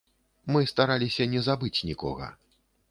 Мы 0.55 0.61
стараліся 0.71 1.29
не 1.35 1.45
забыць 1.51 1.79
нікога. 1.93 2.35